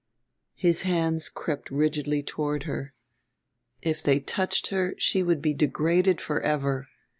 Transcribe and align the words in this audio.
His 0.55 0.81
hands 0.81 1.29
crept 1.29 1.69
rigidly 1.69 2.23
toward 2.23 2.63
her. 2.63 2.95
If 3.83 4.01
they 4.01 4.19
touched 4.19 4.69
her 4.71 4.95
she 4.97 5.21
would 5.21 5.43
be 5.43 5.53
degraded 5.53 6.19
for 6.19 6.41
ever. 6.41 6.87